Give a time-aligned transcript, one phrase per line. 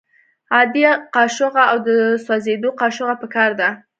[0.53, 0.83] عادي
[1.15, 1.89] قاشوغه او د
[2.25, 3.69] سوځیدو قاشوغه پکار ده.